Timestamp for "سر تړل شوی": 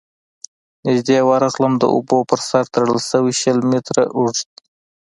2.49-3.33